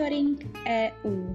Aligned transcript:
Monitoring 0.00 0.56
EU. 0.66 1.34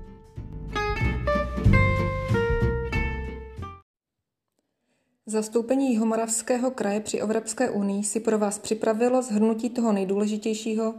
Zastoupení 5.25 5.91
Jihomoravského 5.91 6.71
kraje 6.71 6.99
při 6.99 7.17
Evropské 7.17 7.69
unii 7.69 8.03
si 8.03 8.19
pro 8.19 8.39
vás 8.39 8.59
připravilo 8.59 9.21
zhrnutí 9.21 9.69
toho 9.69 9.91
nejdůležitějšího, 9.91 10.95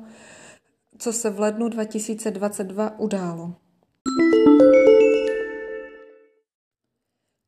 co 0.98 1.12
se 1.12 1.30
v 1.30 1.40
lednu 1.40 1.68
2022 1.68 2.98
událo. 2.98 3.54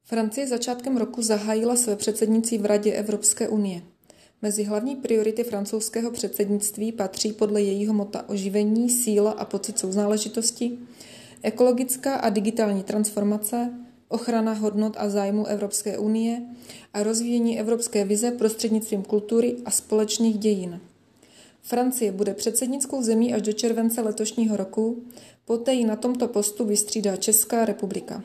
Francie 0.04 0.46
začátkem 0.46 0.96
roku 0.96 1.22
zahájila 1.22 1.76
své 1.76 1.96
předsednictví 1.96 2.58
v 2.58 2.66
Radě 2.66 2.92
Evropské 2.92 3.48
unie. 3.48 3.82
Mezi 4.42 4.64
hlavní 4.64 4.96
priority 4.96 5.44
francouzského 5.44 6.10
předsednictví 6.10 6.92
patří 6.92 7.32
podle 7.32 7.62
jejího 7.62 7.94
mota 7.94 8.28
oživení, 8.28 8.90
síla 8.90 9.30
a 9.30 9.44
pocit 9.44 9.78
souzáležitosti, 9.78 10.78
ekologická 11.42 12.14
a 12.14 12.28
digitální 12.28 12.82
transformace, 12.82 13.72
ochrana 14.08 14.52
hodnot 14.52 14.94
a 14.98 15.08
zájmu 15.08 15.46
Evropské 15.46 15.98
unie 15.98 16.42
a 16.94 17.02
rozvíjení 17.02 17.60
evropské 17.60 18.04
vize 18.04 18.30
prostřednictvím 18.30 19.02
kultury 19.02 19.56
a 19.64 19.70
společných 19.70 20.38
dějin. 20.38 20.80
Francie 21.62 22.12
bude 22.12 22.34
předsednickou 22.34 23.02
zemí 23.02 23.34
až 23.34 23.42
do 23.42 23.52
července 23.52 24.00
letošního 24.00 24.56
roku, 24.56 25.02
poté 25.44 25.72
ji 25.72 25.84
na 25.84 25.96
tomto 25.96 26.28
postu 26.28 26.64
vystřídá 26.64 27.16
Česká 27.16 27.64
republika. 27.64 28.22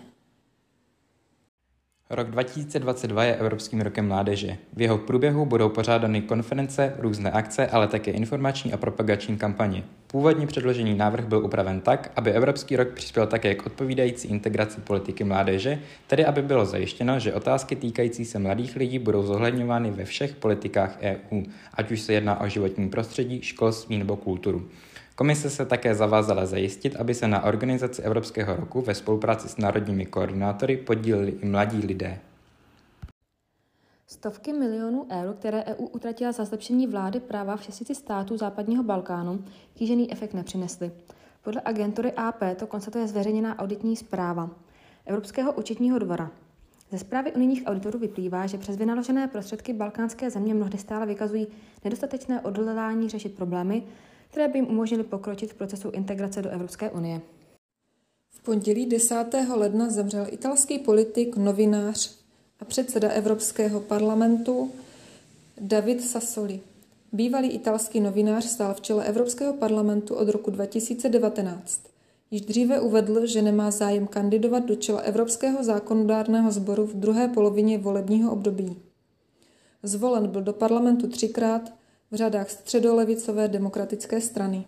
Rok 2.15 2.29
2022 2.29 3.23
je 3.23 3.35
Evropským 3.35 3.81
rokem 3.81 4.07
mládeže. 4.07 4.57
V 4.73 4.81
jeho 4.81 4.97
průběhu 4.97 5.45
budou 5.45 5.69
pořádány 5.69 6.21
konference, 6.21 6.95
různé 6.99 7.31
akce, 7.31 7.67
ale 7.67 7.87
také 7.87 8.11
informační 8.11 8.73
a 8.73 8.77
propagační 8.77 9.37
kampaně. 9.37 9.83
Původně 10.07 10.47
předložený 10.47 10.95
návrh 10.95 11.25
byl 11.25 11.45
upraven 11.45 11.81
tak, 11.81 12.11
aby 12.15 12.31
Evropský 12.31 12.75
rok 12.75 12.87
přispěl 12.89 13.27
také 13.27 13.55
k 13.55 13.65
odpovídající 13.65 14.27
integraci 14.27 14.81
politiky 14.81 15.23
mládeže, 15.23 15.79
tedy 16.07 16.25
aby 16.25 16.41
bylo 16.41 16.65
zajištěno, 16.65 17.19
že 17.19 17.33
otázky 17.33 17.75
týkající 17.75 18.25
se 18.25 18.39
mladých 18.39 18.75
lidí 18.75 18.99
budou 18.99 19.23
zohledňovány 19.23 19.91
ve 19.91 20.05
všech 20.05 20.35
politikách 20.35 20.97
EU, 21.01 21.43
ať 21.73 21.91
už 21.91 22.01
se 22.01 22.13
jedná 22.13 22.41
o 22.41 22.47
životní 22.47 22.89
prostředí, 22.89 23.41
školství 23.41 23.97
nebo 23.97 24.15
kulturu. 24.15 24.69
Komise 25.15 25.49
se 25.49 25.65
také 25.65 25.95
zavázala 25.95 26.45
zajistit, 26.45 26.95
aby 26.95 27.13
se 27.13 27.27
na 27.27 27.43
organizaci 27.43 28.01
Evropského 28.01 28.55
roku 28.55 28.81
ve 28.81 28.95
spolupráci 28.95 29.49
s 29.49 29.57
národními 29.57 30.05
koordinátory 30.05 30.77
podíleli 30.77 31.31
i 31.41 31.45
mladí 31.45 31.87
lidé. 31.87 32.19
Stovky 34.07 34.53
milionů 34.53 35.07
eur, 35.11 35.35
které 35.35 35.63
EU 35.63 35.85
utratila 35.85 36.31
za 36.31 36.45
zlepšení 36.45 36.87
vlády 36.87 37.19
práva 37.19 37.57
v 37.57 37.63
šestici 37.63 37.95
států 37.95 38.37
západního 38.37 38.83
Balkánu, 38.83 39.43
kýžený 39.73 40.11
efekt 40.11 40.33
nepřinesly. 40.33 40.91
Podle 41.43 41.61
agentury 41.65 42.11
AP 42.11 42.43
to 42.55 42.67
konstatuje 42.67 43.07
zveřejněná 43.07 43.59
auditní 43.59 43.95
zpráva 43.95 44.49
Evropského 45.05 45.53
účetního 45.53 45.99
dvora. 45.99 46.31
Ze 46.91 46.97
zprávy 46.97 47.31
unijních 47.31 47.63
auditorů 47.65 47.99
vyplývá, 47.99 48.47
že 48.47 48.57
přes 48.57 48.77
vynaložené 48.77 49.27
prostředky 49.27 49.73
balkánské 49.73 50.29
země 50.29 50.53
mnohdy 50.53 50.77
stále 50.77 51.05
vykazují 51.05 51.47
nedostatečné 51.83 52.41
odhodlání 52.41 53.09
řešit 53.09 53.35
problémy, 53.35 53.83
které 54.33 54.47
by 54.47 54.57
jim 54.57 54.67
umožnily 54.67 55.03
pokročit 55.03 55.51
v 55.51 55.55
procesu 55.55 55.89
integrace 55.89 56.41
do 56.41 56.49
Evropské 56.49 56.91
unie. 56.91 57.21
V 58.31 58.43
pondělí 58.43 58.85
10. 58.85 59.25
ledna 59.55 59.89
zemřel 59.89 60.25
italský 60.29 60.79
politik, 60.79 61.37
novinář 61.37 62.15
a 62.59 62.65
předseda 62.65 63.09
Evropského 63.09 63.79
parlamentu 63.79 64.71
David 65.61 66.03
Sassoli. 66.03 66.59
Bývalý 67.11 67.51
italský 67.51 67.99
novinář 67.99 68.45
stál 68.45 68.73
v 68.73 68.81
čele 68.81 69.05
Evropského 69.05 69.53
parlamentu 69.53 70.15
od 70.15 70.29
roku 70.29 70.51
2019. 70.51 71.81
Již 72.31 72.41
dříve 72.41 72.79
uvedl, 72.79 73.25
že 73.25 73.41
nemá 73.41 73.71
zájem 73.71 74.07
kandidovat 74.07 74.65
do 74.65 74.75
čela 74.75 74.99
Evropského 74.99 75.63
zákonodárného 75.63 76.51
sboru 76.51 76.85
v 76.85 76.93
druhé 76.93 77.27
polovině 77.27 77.77
volebního 77.77 78.31
období. 78.31 78.75
Zvolen 79.83 80.27
byl 80.27 80.41
do 80.41 80.53
parlamentu 80.53 81.07
třikrát 81.07 81.82
v 82.13 82.15
řadách 82.15 82.49
středolevicové 82.49 83.47
demokratické 83.47 84.21
strany. 84.21 84.65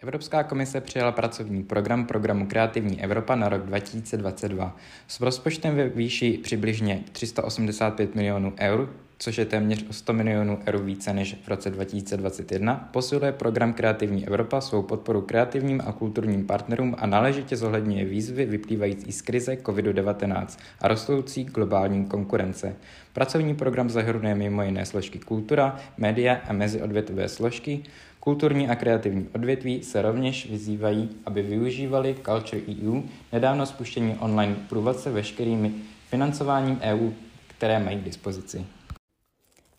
Evropská 0.00 0.42
komise 0.42 0.80
přijala 0.80 1.12
pracovní 1.12 1.62
program 1.64 2.06
programu 2.06 2.46
Kreativní 2.46 3.02
Evropa 3.02 3.34
na 3.34 3.48
rok 3.48 3.62
2022 3.62 4.76
s 5.08 5.20
rozpočtem 5.20 5.76
ve 5.76 5.88
výši 5.88 6.40
přibližně 6.42 7.04
385 7.12 8.14
milionů 8.14 8.54
eur, 8.58 8.96
což 9.18 9.38
je 9.38 9.44
téměř 9.44 9.86
o 9.90 9.92
100 9.92 10.12
milionů 10.12 10.58
eur 10.66 10.82
více 10.82 11.12
než 11.12 11.36
v 11.44 11.48
roce 11.48 11.70
2021, 11.70 12.88
posiluje 12.92 13.32
program 13.32 13.72
Kreativní 13.72 14.26
Evropa 14.26 14.60
svou 14.60 14.82
podporu 14.82 15.20
kreativním 15.20 15.82
a 15.86 15.92
kulturním 15.92 16.46
partnerům 16.46 16.96
a 16.98 17.06
náležitě 17.06 17.56
zohledňuje 17.56 18.04
výzvy 18.04 18.46
vyplývající 18.46 19.12
z 19.12 19.22
krize 19.22 19.54
COVID-19 19.54 20.58
a 20.80 20.88
rostoucí 20.88 21.44
globální 21.44 22.04
konkurence. 22.06 22.76
Pracovní 23.12 23.54
program 23.54 23.90
zahrnuje 23.90 24.34
mimo 24.34 24.62
jiné 24.62 24.86
složky 24.86 25.18
kultura, 25.18 25.76
média 25.98 26.40
a 26.48 26.52
meziodvětové 26.52 27.28
složky, 27.28 27.82
Kulturní 28.26 28.68
a 28.68 28.74
kreativní 28.74 29.28
odvětví 29.34 29.82
se 29.82 30.02
rovněž 30.02 30.50
vyzývají, 30.50 31.08
aby 31.26 31.42
využívali 31.42 32.16
Culture 32.24 32.62
EU, 32.68 33.02
nedávno 33.32 33.66
spuštění 33.66 34.16
online 34.20 34.56
průvodce 34.68 35.10
veškerými 35.10 35.72
financováním 36.08 36.78
EU, 36.80 37.10
které 37.46 37.78
mají 37.78 37.98
k 37.98 38.04
dispozici. 38.04 38.66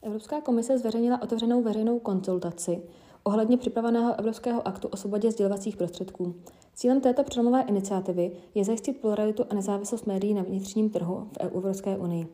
Evropská 0.08 0.42
komise 0.42 0.78
zveřejnila 0.78 1.22
otevřenou 1.22 1.64
veřejnou 1.64 2.00
konzultaci 2.00 2.82
ohledně 3.28 3.58
připraveného 3.58 4.20
Evropského 4.20 4.68
aktu 4.68 4.88
o 4.88 4.98
svobodě 4.98 5.32
sdělovacích 5.32 5.78
prostředků. 5.78 6.36
Cílem 6.74 7.02
této 7.02 7.24
přelomové 7.24 7.62
iniciativy 7.62 8.32
je 8.56 8.66
zajistit 8.66 9.02
pluralitu 9.02 9.44
a 9.50 9.56
nezávislost 9.56 10.08
médií 10.08 10.34
na 10.34 10.44
vnitřním 10.44 10.90
trhu 10.90 11.28
v 11.32 11.38
EU 11.42 11.58
Evropské 11.58 11.98
unii. 11.98 12.28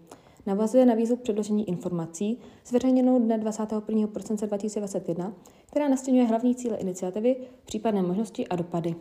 Navazuje 0.46 0.86
na 0.86 0.96
výzvu 0.96 1.16
k 1.16 1.22
předložení 1.22 1.70
informací, 1.70 2.40
zveřejněnou 2.66 3.20
dne 3.20 3.38
21. 3.38 4.08
prosince 4.08 4.48
2021, 4.48 5.34
která 5.66 5.88
nastěňuje 5.88 6.26
hlavní 6.26 6.56
cíle 6.56 6.78
iniciativy, 6.78 7.36
případné 7.66 8.02
možnosti 8.02 8.48
a 8.48 8.56
dopady. 8.56 8.96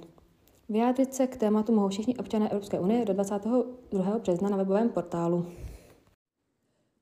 Vyjádřit 0.69 1.15
se 1.15 1.27
k 1.27 1.37
tématu 1.37 1.73
mohou 1.75 1.89
všichni 1.89 2.17
občané 2.17 2.49
Evropské 2.49 2.81
unie 2.81 3.05
do 3.05 3.13
22. 3.13 4.19
března 4.19 4.49
na 4.49 4.57
webovém 4.57 4.89
portálu. 4.89 5.47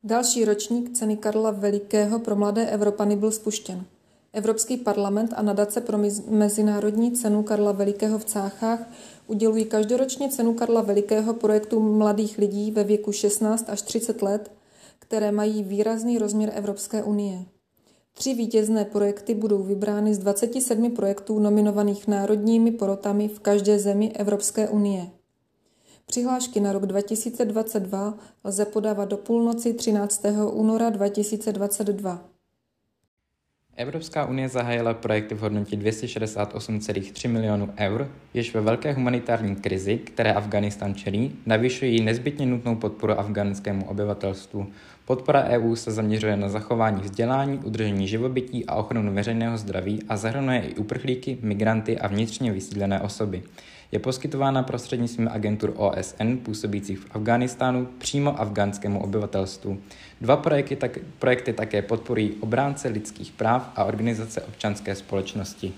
Další 0.04 0.44
ročník 0.44 0.92
ceny 0.92 1.16
Karla 1.16 1.50
Velikého 1.50 2.18
pro 2.18 2.36
mladé 2.36 2.66
Evropany 2.66 3.16
byl 3.16 3.30
spuštěn. 3.30 3.84
Evropský 4.32 4.76
parlament 4.76 5.34
a 5.36 5.42
nadace 5.42 5.80
pro 5.80 5.98
mezinárodní 6.28 7.12
cenu 7.12 7.42
Karla 7.42 7.72
Velikého 7.72 8.18
v 8.18 8.24
Cáchách 8.24 8.90
udělují 9.26 9.64
každoročně 9.64 10.28
cenu 10.28 10.54
Karla 10.54 10.80
Velikého 10.80 11.34
projektu 11.34 11.80
mladých 11.80 12.38
lidí 12.38 12.70
ve 12.70 12.84
věku 12.84 13.12
16 13.12 13.70
až 13.70 13.82
30 13.82 14.22
let, 14.22 14.52
které 14.98 15.32
mají 15.32 15.62
výrazný 15.62 16.18
rozměr 16.18 16.52
Evropské 16.54 17.02
unie. 17.02 17.44
Tři 18.12 18.34
vítězné 18.34 18.84
projekty 18.84 19.34
budou 19.34 19.62
vybrány 19.62 20.14
z 20.14 20.18
27 20.18 20.90
projektů 20.90 21.38
nominovaných 21.38 22.08
národními 22.08 22.70
porotami 22.70 23.28
v 23.28 23.40
každé 23.40 23.78
zemi 23.78 24.12
Evropské 24.14 24.68
unie. 24.68 25.10
Přihlášky 26.10 26.60
na 26.60 26.72
rok 26.72 26.86
2022 26.86 28.14
lze 28.44 28.64
podávat 28.64 29.08
do 29.08 29.16
půlnoci 29.16 29.74
13. 29.74 30.24
února 30.52 30.90
2022. 30.90 32.24
Evropská 33.76 34.26
unie 34.26 34.48
zahájila 34.48 34.94
projekty 34.94 35.34
v 35.34 35.40
hodnotě 35.40 35.76
268,3 35.76 37.28
milionů 37.28 37.70
eur, 37.78 38.10
jež 38.34 38.54
ve 38.54 38.60
velké 38.60 38.92
humanitární 38.92 39.56
krizi, 39.56 39.98
které 39.98 40.32
Afganistán 40.32 40.94
čelí, 40.94 41.32
navyšují 41.46 42.02
nezbytně 42.02 42.46
nutnou 42.46 42.76
podporu 42.76 43.18
afganskému 43.18 43.88
obyvatelstvu. 43.88 44.66
Podpora 45.04 45.44
EU 45.44 45.76
se 45.76 45.90
zaměřuje 45.90 46.36
na 46.36 46.48
zachování 46.48 47.02
vzdělání, 47.02 47.58
udržení 47.58 48.08
živobytí 48.08 48.66
a 48.66 48.74
ochranu 48.74 49.14
veřejného 49.14 49.58
zdraví 49.58 50.02
a 50.08 50.16
zahrnuje 50.16 50.60
i 50.60 50.74
uprchlíky, 50.74 51.38
migranty 51.42 51.98
a 51.98 52.08
vnitřně 52.08 52.52
vysídlené 52.52 53.00
osoby 53.00 53.42
je 53.92 53.98
poskytována 53.98 54.62
prostřednictvím 54.62 55.28
agentur 55.28 55.72
OSN 55.76 56.36
působících 56.42 56.98
v 56.98 57.06
Afghánistánu 57.10 57.86
přímo 57.98 58.40
afgánskému 58.40 59.02
obyvatelstvu. 59.02 59.78
Dva 60.20 60.36
projekty, 60.36 60.76
tak, 60.76 60.98
projekty 61.18 61.52
také 61.52 61.82
podporují 61.82 62.34
obránce 62.40 62.88
lidských 62.88 63.32
práv 63.32 63.72
a 63.76 63.84
organizace 63.84 64.42
občanské 64.42 64.94
společnosti. 64.94 65.74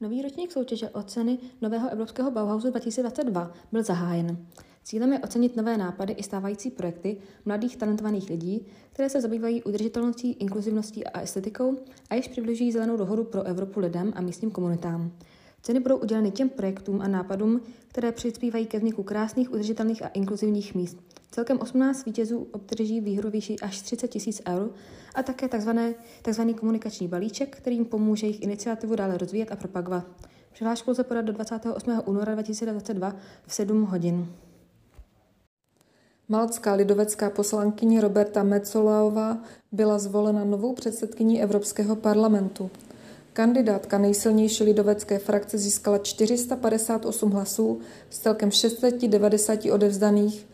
Nový 0.00 0.22
ročník 0.22 0.52
soutěže 0.52 0.88
o 0.88 1.02
ceny 1.02 1.38
nového 1.60 1.90
evropského 1.90 2.30
Bauhausu 2.30 2.70
2022 2.70 3.52
byl 3.72 3.82
zahájen. 3.82 4.36
Cílem 4.84 5.12
je 5.12 5.18
ocenit 5.18 5.56
nové 5.56 5.76
nápady 5.76 6.12
i 6.12 6.22
stávající 6.22 6.70
projekty 6.70 7.16
mladých 7.44 7.76
talentovaných 7.76 8.30
lidí, 8.30 8.66
které 8.92 9.08
se 9.08 9.20
zabývají 9.20 9.62
udržitelností, 9.62 10.32
inkluzivností 10.32 11.04
a 11.04 11.20
estetikou 11.20 11.76
a 12.10 12.14
již 12.14 12.28
přibližují 12.28 12.72
zelenou 12.72 12.96
dohodu 12.96 13.24
pro 13.24 13.42
Evropu 13.42 13.80
lidem 13.80 14.12
a 14.16 14.20
místním 14.20 14.50
komunitám. 14.50 15.12
Ceny 15.62 15.80
budou 15.80 15.96
uděleny 15.96 16.30
těm 16.30 16.48
projektům 16.48 17.00
a 17.00 17.08
nápadům, 17.08 17.60
které 17.88 18.12
přispívají 18.12 18.66
ke 18.66 18.78
vzniku 18.78 19.02
krásných, 19.02 19.52
udržitelných 19.52 20.02
a 20.02 20.08
inkluzivních 20.08 20.74
míst. 20.74 20.98
Celkem 21.30 21.60
18 21.60 22.04
vítězů 22.04 22.48
obdrží 22.52 23.00
výhru 23.00 23.30
výši 23.30 23.56
až 23.62 23.82
30 23.82 24.08
tisíc 24.08 24.42
eur 24.48 24.70
a 25.14 25.22
také 25.22 25.48
tzv. 25.48 26.40
komunikační 26.56 27.08
balíček, 27.08 27.56
kterým 27.56 27.84
pomůže 27.84 28.26
jejich 28.26 28.42
iniciativu 28.42 28.96
dále 28.96 29.18
rozvíjet 29.18 29.52
a 29.52 29.56
propagovat. 29.56 30.06
Přihlášku 30.52 30.90
lze 30.90 31.04
podat 31.04 31.22
do 31.22 31.32
28. 31.32 32.02
února 32.04 32.34
2022 32.34 33.16
v 33.46 33.54
7 33.54 33.82
hodin. 33.82 34.26
Malcká 36.28 36.74
lidovecká 36.74 37.30
poslankyně 37.30 38.00
Roberta 38.00 38.42
Mecolaová 38.42 39.38
byla 39.72 39.98
zvolena 39.98 40.44
novou 40.44 40.74
předsedkyní 40.74 41.42
Evropského 41.42 41.96
parlamentu. 41.96 42.70
Kandidátka 43.32 43.98
nejsilnější 43.98 44.64
lidovecké 44.64 45.18
frakce 45.18 45.58
získala 45.58 45.98
458 45.98 47.30
hlasů 47.30 47.80
z 48.10 48.18
celkem 48.18 48.50
690 48.50 49.64
odevzdaných 49.64 50.46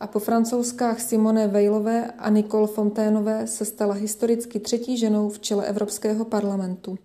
a 0.00 0.06
po 0.06 0.18
francouzskách 0.18 1.00
Simone 1.00 1.48
Veilové 1.48 2.10
a 2.18 2.30
Nicole 2.30 2.66
Fonténové 2.66 3.46
se 3.46 3.64
stala 3.64 3.94
historicky 3.94 4.60
třetí 4.60 4.98
ženou 4.98 5.28
v 5.28 5.38
čele 5.38 5.66
Evropského 5.66 6.24
parlamentu. 6.24 6.98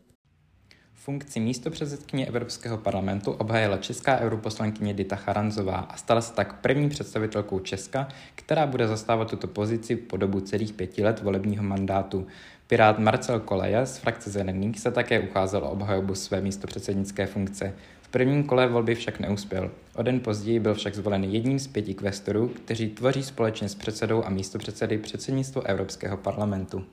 Funkci 0.94 1.40
místo 1.40 1.70
předsedkyně 1.70 2.26
Evropského 2.26 2.78
parlamentu 2.78 3.32
obhájila 3.32 3.78
česká 3.78 4.20
europoslankyně 4.20 4.94
Dita 4.94 5.16
Charanzová 5.16 5.76
a 5.76 5.98
stala 5.98 6.22
se 6.22 6.34
tak 6.34 6.62
první 6.62 6.90
představitelkou 6.90 7.60
Česka, 7.60 8.08
která 8.36 8.68
bude 8.68 8.88
zastávat 8.88 9.30
tuto 9.30 9.48
pozici 9.48 9.96
po 9.96 10.18
dobu 10.18 10.40
celých 10.40 10.74
pěti 10.74 11.04
let 11.04 11.22
volebního 11.22 11.64
mandátu. 11.64 12.28
Pirát 12.68 13.00
Marcel 13.00 13.40
Koleja 13.40 13.86
z 13.86 13.98
frakce 13.98 14.30
Zelených 14.30 14.80
se 14.80 14.92
také 14.92 15.20
ucházel 15.20 15.64
o 15.64 15.72
obhajobu 15.72 16.16
své 16.16 16.42
místo 16.42 16.68
předsednické 16.68 17.26
funkce. 17.26 17.74
V 18.02 18.08
prvním 18.08 18.44
kole 18.44 18.68
volby 18.68 18.96
však 18.96 19.20
neuspěl. 19.20 19.72
O 19.96 20.04
den 20.04 20.20
později 20.20 20.60
byl 20.60 20.74
však 20.74 20.96
zvolen 20.96 21.24
jedním 21.24 21.60
z 21.60 21.68
pěti 21.68 21.94
kvestorů, 21.94 22.48
kteří 22.48 22.90
tvoří 22.90 23.24
společně 23.24 23.70
s 23.70 23.76
předsedou 23.76 24.24
a 24.24 24.30
místopředsedy 24.30 24.98
předsednictvo 24.98 25.62
Evropského 25.62 26.18
parlamentu. 26.18 26.86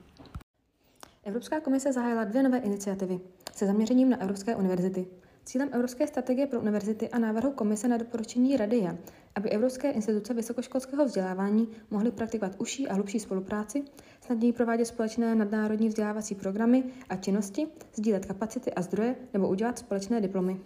Evropská 1.25 1.61
komise 1.61 1.93
zahájila 1.93 2.25
dvě 2.25 2.43
nové 2.43 2.59
iniciativy 2.59 3.21
se 3.55 3.67
zaměřením 3.67 4.11
na 4.11 4.21
evropské 4.21 4.57
univerzity. 4.57 5.07
Cílem 5.45 5.69
Evropské 5.73 6.07
strategie 6.07 6.47
pro 6.47 6.61
univerzity 6.61 7.09
a 7.09 7.19
návrhu 7.19 7.51
Komise 7.51 7.89
na 7.89 7.97
doporučení 7.97 8.57
Rady 8.57 8.77
je, 8.77 8.99
aby 9.35 9.51
evropské 9.51 9.91
instituce 9.91 10.35
vysokoškolského 10.35 11.05
vzdělávání 11.05 11.69
mohly 11.91 12.11
praktikovat 12.11 12.55
užší 12.59 12.89
a 12.89 12.95
hlubší 12.95 13.21
spolupráci, 13.21 13.85
snadněji 14.27 14.53
provádět 14.53 14.85
společné 14.85 15.35
nadnárodní 15.35 15.89
vzdělávací 15.89 16.35
programy 16.35 16.85
a 17.09 17.17
činnosti, 17.17 17.67
sdílet 17.95 18.27
kapacity 18.27 18.73
a 18.73 18.83
zdroje 18.83 19.17
nebo 19.33 19.49
udělat 19.49 19.79
společné 19.79 20.21
diplomy. 20.21 20.61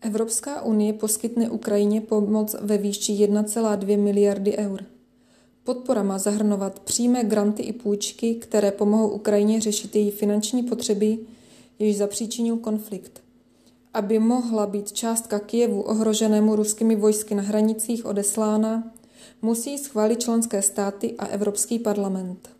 Evropská 0.00 0.62
unie 0.62 0.92
poskytne 0.92 1.50
Ukrajině 1.50 2.00
pomoc 2.00 2.56
ve 2.60 2.78
výši 2.78 3.12
1,2 3.12 4.02
miliardy 4.02 4.56
eur. 4.56 4.84
Podpora 5.64 6.02
má 6.02 6.18
zahrnovat 6.18 6.80
přímé 6.80 7.24
granty 7.24 7.62
i 7.62 7.72
půjčky, 7.72 8.34
které 8.34 8.72
pomohou 8.72 9.08
Ukrajině 9.08 9.60
řešit 9.60 9.96
její 9.96 10.10
finanční 10.10 10.62
potřeby, 10.62 11.18
jež 11.78 11.96
zapříčinil 11.96 12.56
konflikt. 12.56 13.22
Aby 13.94 14.18
mohla 14.18 14.66
být 14.66 14.92
částka 14.92 15.38
Kijevu 15.38 15.82
ohroženému 15.82 16.56
ruskými 16.56 16.96
vojsky 16.96 17.34
na 17.34 17.42
hranicích 17.42 18.06
odeslána, 18.06 18.92
musí 19.42 19.78
schválit 19.78 20.20
členské 20.20 20.62
státy 20.62 21.14
a 21.18 21.26
Evropský 21.26 21.78
parlament. 21.78 22.50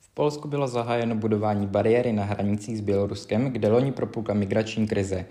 V 0.00 0.14
Polsku 0.14 0.48
bylo 0.48 0.68
zahájeno 0.68 1.14
budování 1.14 1.66
bariéry 1.66 2.12
na 2.12 2.24
hranicích 2.24 2.78
s 2.78 2.80
Běloruskem, 2.80 3.50
kde 3.50 3.68
loni 3.68 3.92
propukla 3.92 4.34
migrační 4.34 4.86
krize. 4.86 5.26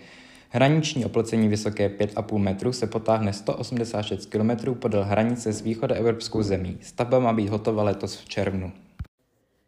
Hraniční 0.50 1.06
oplocení 1.06 1.48
vysoké 1.48 1.88
5,5 1.88 2.38
metru 2.38 2.74
se 2.74 2.88
potáhne 2.88 3.34
186 3.34 4.26
km 4.26 4.74
podél 4.74 5.04
hranice 5.04 5.54
s 5.54 5.62
východoevropskou 5.62 6.42
zemí. 6.42 6.78
Stavba 6.82 7.20
má 7.20 7.34
být 7.34 7.50
hotova 7.50 7.84
letos 7.84 8.16
v 8.16 8.26
červnu. 8.30 8.72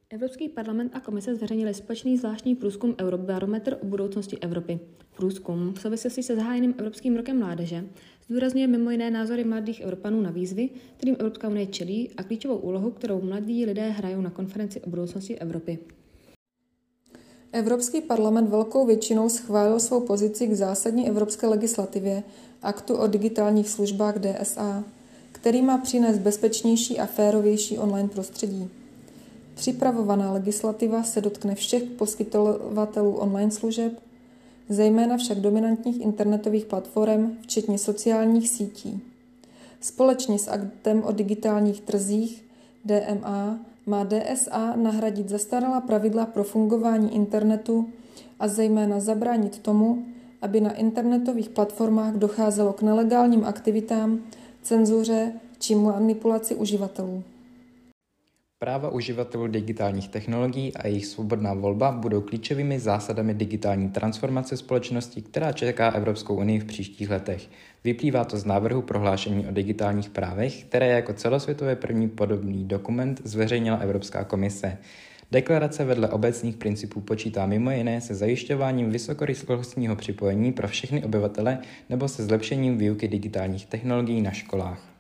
Evropský 0.10 0.50
parlament 0.50 0.96
a 0.96 1.00
komise 1.00 1.36
zveřejnili 1.36 1.74
společný 1.74 2.18
zvláštní 2.18 2.56
průzkum 2.56 2.96
Eurobarometr 3.02 3.78
o 3.81 3.86
budoucnosti 3.86 4.40
Evropy. 4.40 4.80
Průzkum 5.16 5.74
v 5.74 5.81
souvislosti 5.81 6.24
se 6.24 6.36
zahájeným 6.36 6.75
Evropským 6.78 7.18
rokem 7.18 7.40
mládeže 7.40 7.84
zdůrazňuje 8.30 8.68
mimo 8.68 8.92
jiné 8.92 9.12
názory 9.12 9.44
mladých 9.44 9.81
Evropanů 9.81 10.22
na 10.22 10.31
výzvy, 10.31 10.69
kterým 10.98 11.16
Evropská 11.19 11.48
unie 11.48 11.68
čelí 11.68 12.10
a 12.18 12.24
klíčovou 12.24 12.57
úlohu, 12.57 12.92
kterou 12.92 13.22
mladí 13.22 13.66
lidé 13.66 13.89
hrajou 13.89 14.22
na 14.22 14.30
konferenci 14.30 14.81
o 14.81 14.89
budoucnosti 14.89 15.39
Evropy. 15.39 15.80
Evropský 17.51 18.01
parlament 18.01 18.50
velkou 18.50 18.86
většinou 18.86 19.30
schválil 19.30 19.80
svou 19.80 20.01
pozici 20.01 20.48
k 20.48 20.54
zásadní 20.54 21.07
evropské 21.07 21.48
legislativě, 21.48 22.24
aktu 22.62 22.95
o 22.95 23.07
digitálních 23.07 23.69
službách 23.69 24.16
DSA, 24.19 24.83
který 25.31 25.62
má 25.62 25.78
přinést 25.78 26.18
bezpečnější 26.18 27.00
a 27.00 27.06
férovější 27.06 27.78
online 27.78 28.10
prostředí. 28.10 28.69
Připravovaná 29.56 30.31
legislativa 30.31 31.04
se 31.04 31.21
dotkne 31.21 31.56
všech 31.56 31.83
poskytovatelů 31.83 33.16
online 33.16 33.51
služeb, 33.51 34.00
zejména 34.69 35.17
však 35.17 35.39
dominantních 35.39 36.01
internetových 36.01 36.65
platform, 36.65 37.38
včetně 37.41 37.77
sociálních 37.77 38.50
sítí. 38.50 39.01
Společně 39.81 40.39
s 40.39 40.47
aktem 40.47 41.03
o 41.03 41.12
digitálních 41.12 41.81
trzích 41.81 42.45
DMA 42.85 43.59
má 43.85 44.03
DSA 44.03 44.75
nahradit 44.75 45.29
zastaralá 45.29 45.81
pravidla 45.81 46.25
pro 46.25 46.44
fungování 46.44 47.15
internetu 47.15 47.89
a 48.39 48.47
zejména 48.47 49.00
zabránit 49.00 49.59
tomu, 49.59 50.06
aby 50.41 50.62
na 50.62 50.73
internetových 50.73 51.50
platformách 51.50 52.13
docházelo 52.13 52.73
k 52.73 52.81
nelegálním 52.81 53.45
aktivitám, 53.45 54.19
cenzuře 54.61 55.33
či 55.59 55.75
manipulaci 55.75 56.56
uživatelů. 56.56 57.23
Práva 58.65 58.89
uživatelů 58.89 59.47
digitálních 59.47 60.09
technologií 60.09 60.73
a 60.73 60.88
jejich 60.88 61.06
svobodná 61.06 61.53
volba 61.53 61.91
budou 61.91 62.21
klíčovými 62.21 62.79
zásadami 62.79 63.33
digitální 63.33 63.89
transformace 63.89 64.57
společnosti, 64.57 65.21
která 65.21 65.51
čeká 65.51 65.89
Evropskou 65.89 66.35
unii 66.35 66.59
v 66.59 66.65
příštích 66.65 67.09
letech. 67.09 67.50
Vyplývá 67.83 68.23
to 68.23 68.38
z 68.38 68.45
návrhu 68.45 68.81
prohlášení 68.81 69.47
o 69.47 69.51
digitálních 69.51 70.09
právech, 70.09 70.63
které 70.63 70.88
jako 70.88 71.13
celosvětové 71.13 71.75
první 71.75 72.09
podobný 72.09 72.63
dokument 72.63 73.21
zveřejnila 73.23 73.77
Evropská 73.77 74.23
komise. 74.23 74.77
Deklarace 75.31 75.85
vedle 75.85 76.09
obecných 76.09 76.57
principů 76.57 77.01
počítá 77.01 77.45
mimo 77.45 77.71
jiné 77.71 78.01
se 78.01 78.15
zajišťováním 78.15 78.89
vysokorychlostního 78.89 79.95
připojení 79.95 80.51
pro 80.51 80.68
všechny 80.68 81.03
obyvatele 81.03 81.59
nebo 81.89 82.07
se 82.07 82.23
zlepšením 82.23 82.77
výuky 82.77 83.07
digitálních 83.07 83.65
technologií 83.65 84.21
na 84.21 84.31
školách. 84.31 84.94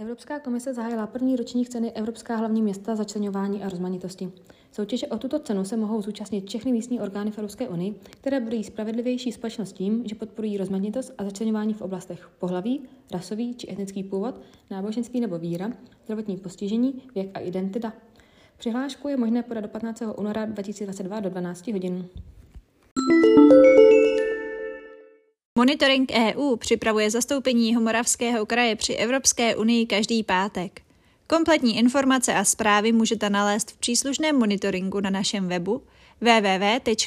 Evropská 0.00 0.38
komise 0.38 0.74
zahájila 0.74 1.06
první 1.06 1.36
ročník 1.36 1.68
ceny 1.68 1.92
Evropská 1.92 2.36
hlavní 2.36 2.62
města 2.62 2.96
začlenování 2.96 3.62
a 3.62 3.68
rozmanitosti. 3.68 4.32
Soutěže 4.72 5.06
o 5.06 5.18
tuto 5.18 5.38
cenu 5.38 5.64
se 5.64 5.76
mohou 5.76 6.02
zúčastnit 6.02 6.48
všechny 6.48 6.72
místní 6.72 7.00
orgány 7.00 7.30
v 7.30 7.38
Evropské 7.38 7.68
unii, 7.68 7.94
které 8.10 8.40
budou 8.40 8.62
spravedlivější 8.62 9.32
společnost 9.32 9.72
tím, 9.72 10.02
že 10.08 10.14
podporují 10.14 10.56
rozmanitost 10.56 11.12
a 11.18 11.24
začlenování 11.24 11.74
v 11.74 11.80
oblastech 11.80 12.30
pohlaví, 12.38 12.82
rasový 13.12 13.54
či 13.54 13.72
etnický 13.72 14.04
původ, 14.04 14.40
náboženský 14.70 15.20
nebo 15.20 15.38
víra, 15.38 15.70
zdravotní 16.04 16.36
postižení, 16.36 17.02
věk 17.14 17.30
a 17.34 17.40
identita. 17.40 17.92
Přihlášku 18.56 19.08
je 19.08 19.16
možné 19.16 19.42
podat 19.42 19.60
do 19.60 19.68
15. 19.68 20.02
února 20.16 20.44
2022 20.44 21.20
do 21.20 21.30
12 21.30 21.66
hodin. 21.66 22.08
Monitoring 25.70 26.12
EU 26.12 26.56
připravuje 26.56 27.10
zastoupení 27.10 27.68
Jihomoravského 27.68 28.46
kraje 28.46 28.76
při 28.76 28.94
Evropské 28.94 29.56
unii 29.56 29.86
každý 29.86 30.22
pátek. 30.22 30.82
Kompletní 31.26 31.78
informace 31.78 32.34
a 32.34 32.44
zprávy 32.44 32.92
můžete 32.92 33.30
nalézt 33.30 33.70
v 33.70 33.76
příslušném 33.76 34.38
monitoringu 34.38 35.00
na 35.00 35.10
našem 35.10 35.48
webu 35.48 35.82
www.kjmk.eu 36.20 37.04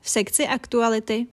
v 0.00 0.10
sekci 0.10 0.46
aktuality. 0.46 1.26